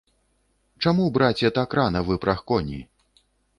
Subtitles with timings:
[0.85, 2.83] Чаму, браце, так рана выпраг коні?